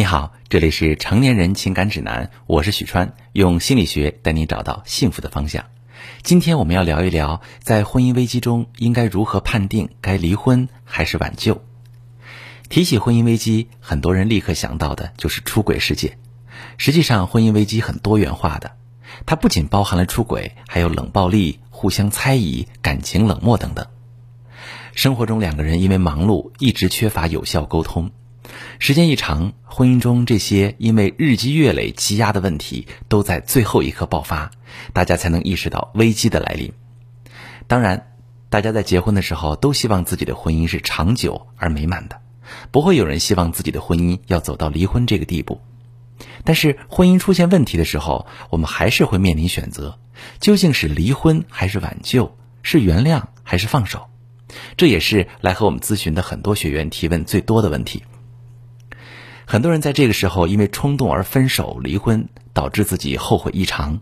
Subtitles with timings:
[0.00, 5.66] 你好，这里是成年人情感指南，我是许川，用心理学带你找到幸福的方向。
[6.22, 11.62] 今天我们要聊一聊，在婚姻危机中应该如何判定该离婚还是挽救。
[12.70, 16.16] 提起婚姻危机，很多人立刻想到的就是出轨事件。
[16.78, 18.76] 实际上，婚姻危机很多元化的，
[19.26, 23.86] 它不仅包含了出轨，还有冷暴力、互相猜疑、感情冷漠等等。
[24.94, 28.10] 生活中两个人因为忙碌，一直缺乏有效沟通。
[28.82, 34.52] 时间一长，婚姻中这些因为日积月累积压的问题，都在最后一刻爆发，
[34.94, 36.72] 大家才能意识到危机的来临。
[37.66, 38.14] 当然，
[38.48, 42.22] 大家在结婚的时候都希望自己的婚姻是长久而美满的，
[42.70, 45.60] 不会有人希望自己的婚姻要走到离婚这个地步。
[46.42, 49.98] 但是，婚姻出现问题的时候，我们还是会面临选择：
[50.40, 52.34] 究竟是离婚还是挽救？
[52.62, 54.06] 是原谅还是放手？
[54.78, 58.04] 这也是来和我们咨询的很多学员提问最多的问题。
[59.50, 63.98] 很多人在这个时候因为冲动而分手、离婚，导致自己后悔异常；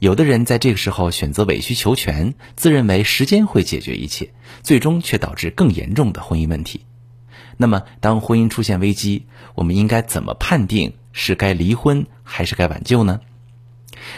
[0.00, 4.32] 有的人在这个时候选择委曲求全，自认为时间会解决一切，
[4.64, 6.84] 最终却导致更严重的婚姻问题。
[7.56, 13.20] 那么，当婚姻出现危机，我们应该怎么判定是该离婚还是该挽救呢？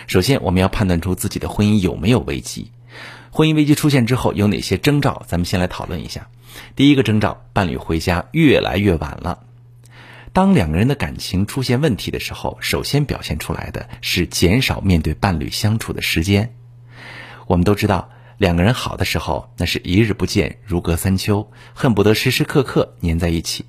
[0.06, 2.72] 首先，我们要判断出自己的婚姻有没有危机。
[3.30, 5.24] 婚姻危机出现之后有哪些征兆？
[5.28, 6.28] 咱们先来讨论一下。
[6.74, 9.40] 第一个征兆，伴侣回家越来越晚了。
[10.32, 16.54] 当两个人的感情出现问题的时候，首先表现出来的是减少面对伴侣相处的时间。
[17.46, 23.64] 我们都知道，两个人好的时候，那是一日不见如隔三秋，恨不得时时刻刻黏在一起。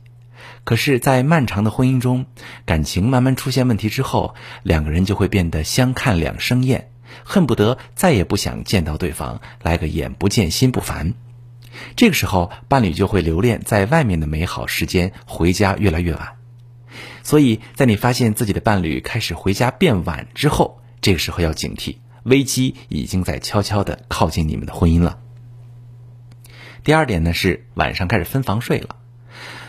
[0.64, 2.28] 可是，在漫长的婚姻中，
[2.66, 6.92] 感情慢慢出现问题之后，两个人就会变得相看两生厌，
[7.24, 11.16] 恨不得再也不想见到对方，来个眼不见心不烦。
[11.96, 16.41] 这个时候，伴侣就会留恋在外面的美好时间，回家越来越晚。
[17.24, 25.20] 所以在你发现自己的伴侣开始回家变晚之后，这个时候要警惕，危机已经在悄悄的靠近你们的婚姻了。
[26.84, 28.96] 第二点呢是晚上开始分房睡了，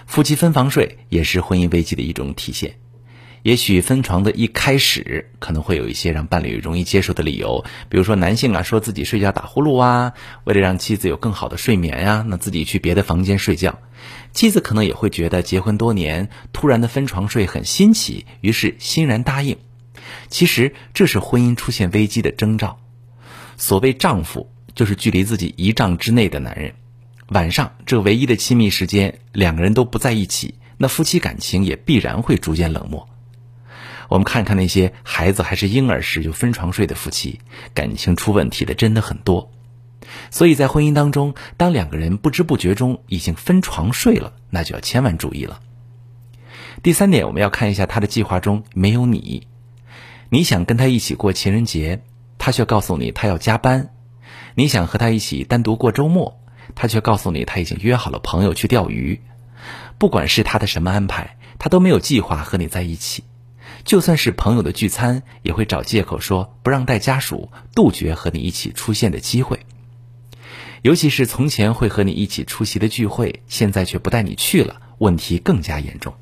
[0.07, 2.77] 夫妻分房睡也是婚姻危机的一种体现。
[3.43, 10.13] 也许分床的一开始可能会有一些让伴侣容易接受的理由，比如说男性啊说自己睡觉打呼噜啊，
[10.45, 13.81] 为了让妻子有更好的睡眠呀，那自己去别的房间睡觉。
[14.33, 19.59] 妻子可能也会觉得结婚多年突然的分床睡很新奇，于是欣然答应。
[20.29, 22.81] 其实这是婚姻出现危机的征兆。
[23.57, 26.75] 所谓丈夫，就是距离自己一丈之内的男人。
[27.29, 33.09] 晚上这唯一的亲密时间，两个人都不在一起，那夫妻感情也必然会逐渐冷漠。
[34.09, 37.41] 我们看看那些孩子还是婴儿时就分床睡的夫妻，
[37.73, 39.51] 感情出问题的真的很多。
[40.31, 45.61] 所以在婚姻当中，当两个人不知不觉中已经分床睡了，那就要千万注意了。
[46.83, 49.47] 第三点，我们要看一下他的计划中没有你。
[50.31, 52.03] 你想跟他一起过情人节，
[52.39, 53.89] 他却告诉你他要加班；
[54.55, 56.41] 你想和他一起单独过周末，
[56.75, 59.21] 他却告诉你他已经约好了朋友去钓鱼。
[59.99, 63.25] 不管是他的什么安排，他都没有计划和你在一起。
[63.85, 69.61] 就算是朋友的聚餐，也会找借口说不让带家属，杜绝和你一起出现的机会。
[70.83, 76.15] 尤其是从前会和你一起出席的聚会，现在却不带你去了，问题更加严重。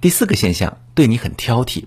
[0.00, 1.84] 第四个现象，对你很挑剔。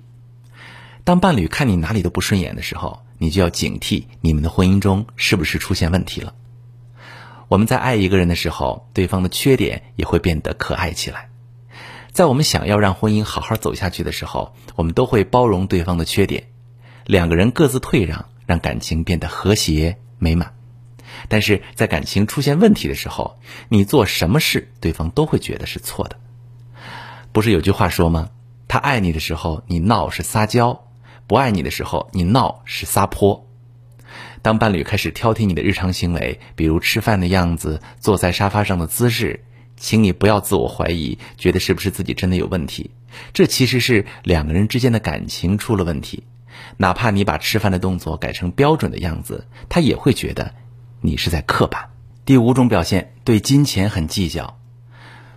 [1.04, 6.34] 当伴侣看你哪里都不顺眼的时候，你就要警惕你们的婚姻中是不是出现问题了。
[7.50, 11.30] 我们在爱一个人的时候，对方的缺点也会变得可爱起来。
[12.12, 16.48] 在我们想要让婚姻好好走下去的时候，我们都会包容对方的缺点，
[17.06, 20.54] 两个人各自退让，让感情变得和谐美满。
[21.28, 23.38] 但是在感情出现问题的时候，
[23.70, 26.18] 你做什么事，对方都会觉得是错的。
[27.32, 28.30] 不是有句话说吗？
[28.68, 30.86] 他爱你的时候，你闹是撒娇；
[31.28, 33.48] 不爱你的时候，你闹是撒泼。
[34.42, 39.44] 当伴侣开始挑剔你的日常行为，比如吃饭的样子、坐在沙发上的姿势。
[39.78, 42.92] 请你不要自我怀疑，觉得是不是自己真的有问题？
[43.34, 46.24] 这其实是两个人之间的感情出了问题。
[46.78, 50.54] 哪怕你把吃饭的动作改成标准的样子，他也会觉得
[51.06, 51.92] 你是在刻板。
[52.26, 54.60] 第五种表现，对金钱很计较。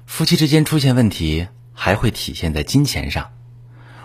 [0.06, 3.31] 夫妻之间出现问题，还会体现在金钱上。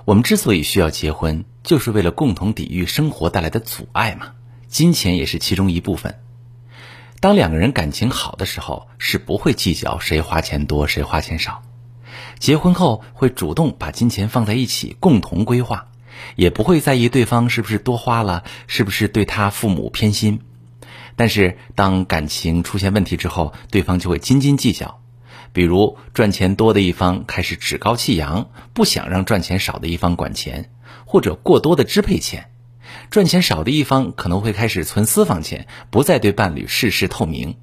[0.04, 4.34] 我们之所以需要结婚，就是为了共同抵御生活带来的阻碍嘛。
[4.68, 6.20] 金钱也是其中一部分。
[7.22, 11.64] 当两个人感情好的时候，是不会计较谁花钱多谁花钱少。
[12.40, 15.88] 结婚后会主动把金钱放在一起，共同规划，
[16.36, 20.42] 也不会在意对方是不是多花了，是不是对他父母偏心。
[21.16, 25.00] 但是当感情出现问题之后，对方就会斤斤计较，
[25.52, 30.72] 比如赚钱多的一方开始趾高气扬，不想让赚钱少的一方管钱，
[31.06, 32.44] 或者过多的支配钱；
[33.12, 37.58] 赚钱少的一方可能会开始存私房钱，不再对伴侣事事透明。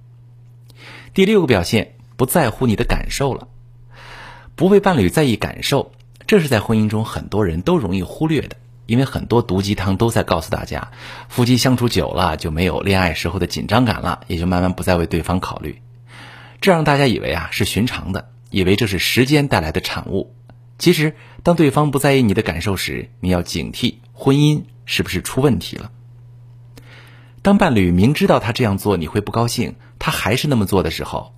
[1.12, 3.48] 第六个表现，不在乎你的感受了，
[4.54, 5.90] 不为伴侣在意感受，
[6.26, 8.56] 这是在婚姻中很多人都容易忽略的。
[8.90, 10.90] 因为很多毒鸡汤都在告诉大家，
[11.28, 15.80] 夫妻相处久了就没有恋爱时候的紧张感了，也就慢慢不再为对方考虑，
[16.60, 20.34] 这让大家以为啊是寻常的，以为这是时间带来的产物。
[20.76, 21.14] 其实，
[21.44, 25.92] 当对方不在意你的感受时，你要警惕婚姻是不是出问题了。
[27.42, 31.32] 当伴侣明知道他这样做你会不高兴，他还是那么做的时候，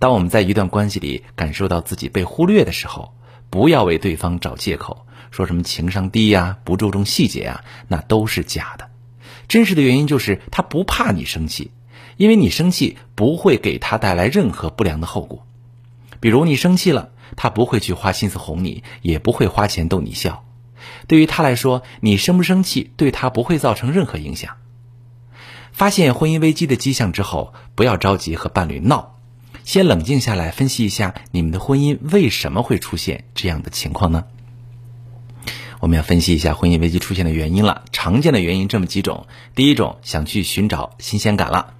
[0.00, 3.14] 当我们在一段关系里感受到自己被忽略的时候，
[3.50, 5.06] 不要为对方找借口。
[5.30, 8.88] 说什么情商低呀，不注重细节啊，那都是假的。
[9.46, 11.70] 真实的原因就是他不怕你生气，
[12.16, 15.46] 因为你生气不会给他带来任何不良的后果。
[16.20, 20.44] 比如你生气了，他不会去花心思哄你，也不会花钱逗你笑。
[21.06, 24.56] 对于他来说，你生不生气对他不会造成任何影响。
[25.72, 29.17] 发现婚姻危机的迹象之后，不要着急和伴侣闹，
[29.68, 34.24] 先冷静下来分析一下你们的婚姻为什么会出现这样的情况呢？
[35.80, 37.84] 我们要分析一下婚姻危机出现的原因了。
[37.92, 41.74] 常见的原因这么几种：第一种，想去寻找新鲜感了。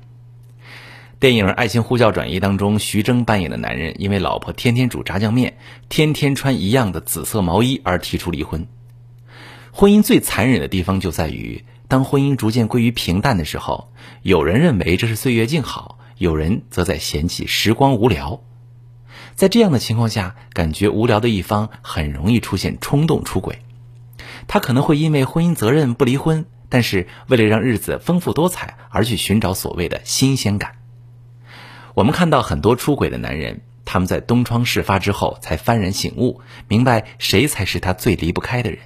[1.18, 5.56] 电影《爱情呼叫转移》当中，徐峥扮演的男人因为老婆天天煮炸酱面，
[5.88, 8.66] 天天穿一样的紫色毛衣而提出离婚。
[9.72, 13.90] 婚姻最残忍的地方就在于，当婚姻逐渐归于平淡的时候，
[14.20, 18.42] 有人认为这是岁月静好，有人则在嫌弃时光无聊。
[19.34, 23.60] 在这样的情况下，感觉无聊的一方很容易出现冲动出轨。
[24.48, 30.72] 他可能会因为婚姻责任不离婚，但是为了让日子丰富多彩而去寻找所谓的新鲜感。
[31.94, 38.80] 我们看到很多出轨的男人，他们在东窗事发之后才幡然醒悟，明白谁才是他最离不开的人。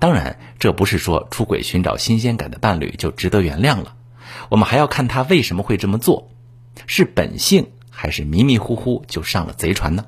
[0.00, 3.94] 当然，这不是说出轨寻找新鲜感的伴侣就值得原谅了。
[4.48, 6.31] 我们还要看他为什么会这么做，
[6.86, 10.06] 是本性还是迷迷糊糊就上了贼船呢？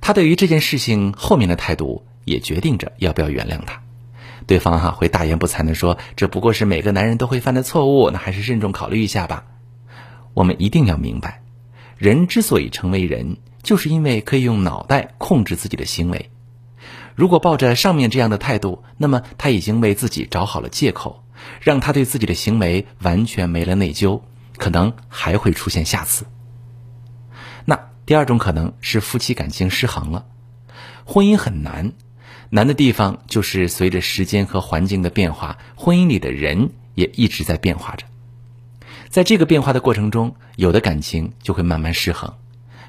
[0.00, 2.04] 他对于这件事情后面的态度。
[2.26, 3.82] 也决定着要不要原谅他，
[4.46, 9.44] 对方哈会大言不惭的说：“这不过是每个男人都会犯的错误，那还是慎重考虑一下吧。”
[10.32, 11.42] 我们一定要明白，
[11.98, 16.30] 人之所以成为人，就是因为可以用脑袋控制自己的行为。
[17.14, 21.22] 如果抱着上面这样的态度，那么他已经为自己找好了借口，
[21.60, 24.22] 让他对自己的行为完全没了内疚，
[24.56, 26.26] 可能还会出现下次。
[27.64, 30.26] 那第二种可能是夫妻感情失衡了，
[31.04, 31.92] 婚姻很难。
[32.50, 38.06] 难的地方就是随着时间和环境的变化，婚姻里的人也一直在变化着。
[39.08, 42.32] 在这个变化的过程中，有的感情就会慢慢失衡。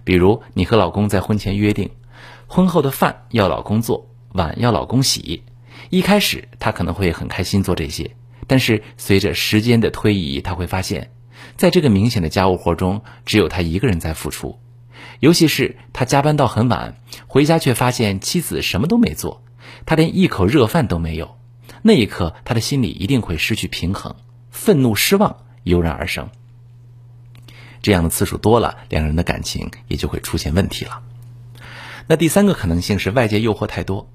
[0.03, 1.89] 比如，你和老公在婚前约定，
[2.47, 5.43] 婚后的饭要老公做，碗要老公洗。
[5.89, 8.15] 一开始他可能会很开心做这些，
[8.47, 11.11] 但是随着时间的推移，他会发现，
[11.55, 14.59] 在这个明显的家务活中，只有他一个人在付出。
[15.19, 16.97] 尤其是他加班到很晚，
[17.27, 19.43] 回家却发现妻子什么都没做。
[19.85, 21.37] 他连一口热饭都没有，
[21.81, 24.15] 那一刻他的心里一定会失去平衡，
[24.51, 26.29] 愤怒、失望油然而生。
[27.81, 31.01] 这样的次数多了，两人的感情也就会出现问题了。
[32.07, 34.09] 那第三个可能性是外界诱惑太多，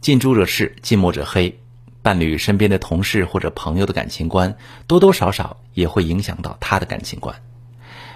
[0.00, 1.58] 近朱者赤，近墨者黑。
[2.04, 7.34] 伴侣身边的同事或者朋友的感情观，多多少少也会影响到他的感情观。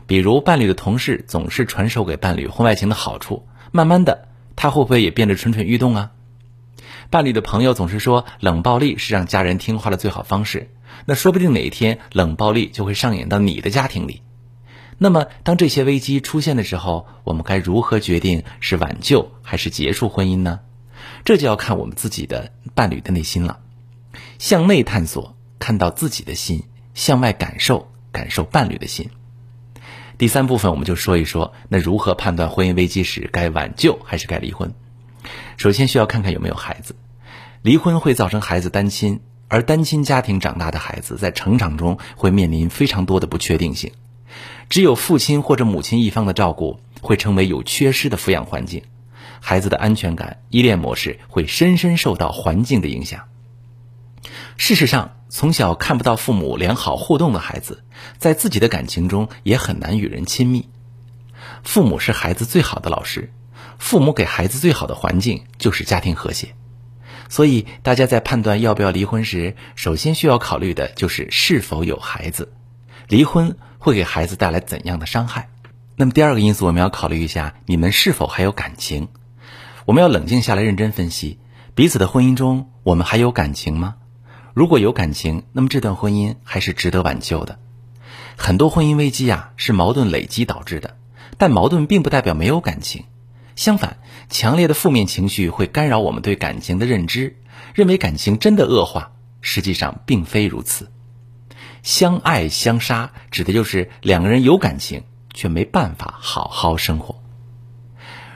[0.07, 6.11] 比如，伴侣的同事总是传授给伴侣婚外情的好处，慢慢的，他会不会也变得蠢蠢欲动啊？
[7.09, 10.69] 伴侣的朋友总是说冷暴力是让家人听话的最好方式，
[11.07, 14.21] 那说不定哪一天冷暴力就会上演到你的家庭里。
[14.99, 20.61] 那么，当这些危机出现的时候，我们该如何决定是挽救还是结束婚姻呢？
[21.25, 23.61] 这就要看我们自己的伴侣的内心了。
[24.39, 26.61] 向内探索，看到自己的心；
[26.95, 29.11] 向外感受，感受伴侣的心。
[30.17, 34.73] 第三部分我们就说一说，那如何判断婚姻危机时该挽救还是该离婚？
[35.57, 36.95] 首先需要看看有没有孩子，
[37.63, 43.93] 离婚会造成孩子单亲，而单亲家庭长大的孩子在成长中会面临非常多的不确定性。
[44.69, 48.83] 只有父亲或者母亲一方的照顾，会成为有缺失的抚养环境，
[49.41, 53.23] 孩子的安全感、依恋模式会深深受到环境的影响。
[54.59, 57.85] 事实上，从小看不到父母良好互动的孩子，
[58.19, 60.69] 在自己的感情中也很难与人亲密。
[61.63, 63.33] 父母是孩子最好的老师。
[63.79, 66.49] 父母给孩子最好的环境就是家庭和谐，
[67.29, 72.53] 所以大家在判断要不要离婚时，首先需要考虑的就是是否有孩子。
[73.07, 75.49] 离婚会给孩子带来怎样的伤害？
[75.95, 79.09] 那么第二个因素，我们要考虑一下你们是否还有感情。
[79.87, 81.39] 我们要冷静下来，认真分析
[81.77, 83.95] 彼此的婚姻中，我们还有感情吗？
[84.59, 87.61] 如果有感情，那么这段婚姻还是值得挽救的。
[88.37, 90.97] 很多婚姻危机啊，是矛盾累积导致的，
[91.37, 93.05] 但矛盾并不代表没有感情。
[93.55, 93.99] 相反，
[94.29, 97.37] 强烈的负面情绪会干扰我们对感情的认知，
[97.73, 100.91] 认为感情真的恶化，实际上并非如此。
[101.85, 105.05] 相爱相杀，指的就是两个人有感情。
[105.35, 107.23] 却没办法好好生活。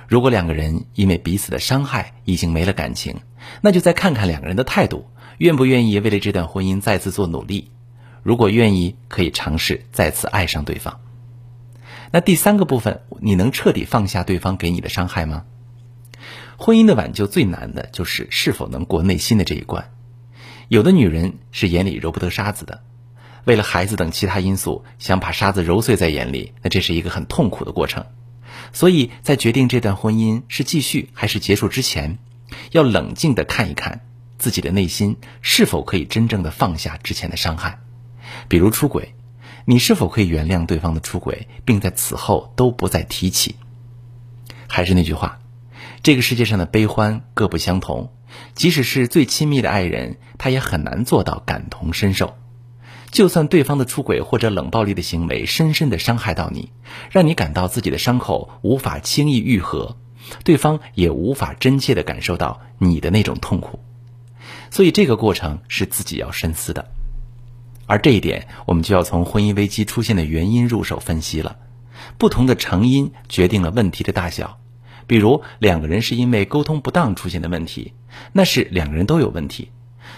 [0.06, 3.22] 如果两个人因为彼此的伤害已经没了感情，
[3.60, 5.08] 那就再看看两个人的态度，
[5.42, 7.72] 愿不愿意为了这段婚姻再次做努力。
[8.22, 11.00] 如果愿意，可以尝试再次爱上对方。
[12.12, 15.42] 那第三个部分，你能彻底放下对方给你的伤害吗？
[16.56, 19.90] 婚姻的挽救最难的就是是否能过内心的这一关。
[20.68, 22.80] 有的女人是眼里揉不得沙子的。
[23.44, 28.06] 为了孩子等其他因素，想把沙子揉碎在眼里，那这是一个很痛苦的过程。
[28.72, 32.18] 所以在决定这段婚姻是继续还是结束之前，
[32.70, 34.02] 要冷静的看一看
[34.42, 37.78] 自己的内心是否可以真正的放下之前的伤害。
[38.48, 39.14] 比如出轨，
[39.64, 43.54] 你是否可以原谅对方的出轨，并在此后都不再提起？
[44.66, 45.38] 还是那句话，
[46.02, 48.12] 这个世界上的悲欢各不相同，
[48.54, 52.36] 即使是最亲密的爱人，他也很难做到感同身受。
[53.12, 56.72] 就算对方的出轨或者冷暴力的行为深深的伤害到你，
[57.12, 59.98] 让你感到自己的伤口无法轻易愈合，
[60.42, 63.78] 对方也无法真切的感受到你的那种痛苦，
[64.72, 66.90] 所以这个过程是自己要深思的。
[67.86, 71.56] 而这一点，我们就要从婚姻危机出现的原因入手分析了。
[72.16, 74.58] 不同的成因决定了问题的大小，
[75.06, 77.92] 比如两个人是因为沟通不当出现的问题，
[78.32, 79.70] 那是两个人都有问题。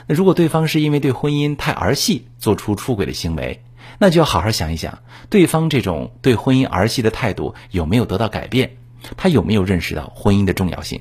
[0.07, 3.65] 那如果对方是因为对婚姻太儿戏做出出轨的行为，
[3.99, 8.77] 那就要好好想一想，对方这种对婚姻儿戏的态度有没有得到改变？
[9.17, 11.01] 他有没有认识到婚姻的重要性？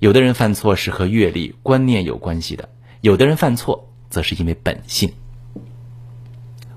[0.00, 2.70] 有的人犯错是和阅历、观念有关系的，
[3.02, 5.12] 有的人犯错则是因为本性。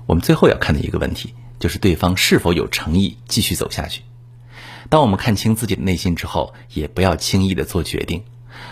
[0.04, 4.02] 我们最后要看的一个问题，就是对方是否有诚意继续走下去。
[4.90, 8.24] 当我们看清自己的内心之后，也不要轻易的做决定。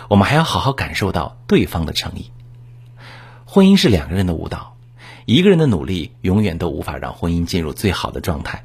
[0.09, 2.30] 我们还要好好感受到对方的诚意。
[3.47, 4.76] 婚姻是两个人的舞蹈，
[5.25, 8.64] 一个人的努力永远都无法让婚姻进入最好的状态，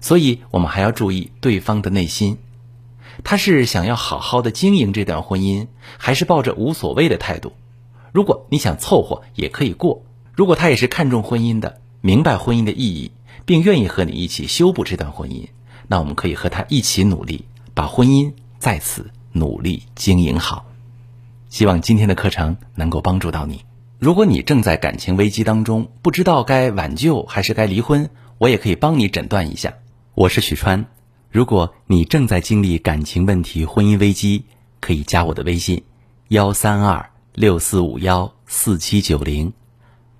[0.00, 2.38] 所以我们还要注意对方的内心。
[3.22, 5.68] 他是想要好好的经营这段婚姻，
[5.98, 7.52] 还是抱着无所谓的态度？
[8.12, 10.02] 如果你想凑合，也可以过；
[10.34, 13.12] 如果他也是看重婚姻的，明白婚姻的意义，
[13.44, 15.48] 并愿意和你一起修补这段婚姻，
[15.86, 17.44] 那我们可以和他一起努力，
[17.74, 19.10] 把婚姻在此。
[19.36, 20.64] 努力经营好，
[21.50, 23.64] 希望今天的课程能够帮助到你。
[23.98, 29.74] 如果你正在感情危机当中，不知道该挽救还是该离婚，我也可以帮你诊断一下。
[30.14, 30.86] 我是许川，
[31.34, 34.44] 如果你正在经历感情问题、婚姻危机，
[34.78, 35.82] 可以加我的微信：
[36.28, 39.52] 幺三二六四五幺四七九零，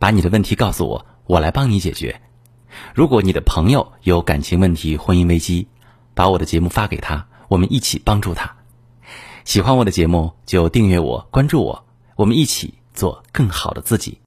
[0.00, 2.20] 把你的问题告诉我，我来帮你解决。
[2.96, 5.68] 如果你的朋友有感情问题、婚姻危机，
[6.14, 8.56] 把我的节目发给他，我们一起帮助他。
[9.44, 11.84] 喜欢我的节目，就订阅我、关注我，
[12.16, 14.18] 我们一起做更好的自己。